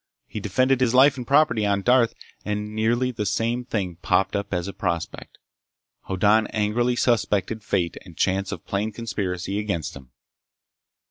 [0.25, 4.51] He'd defended his life and property on Darth, and nearly the same thing popped up
[4.51, 5.37] as a prospect.
[6.09, 10.09] Hoddan angrily suspected fate and chance of plain conspiracy against him.